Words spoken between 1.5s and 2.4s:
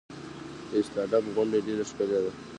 ډیره ښکلې ده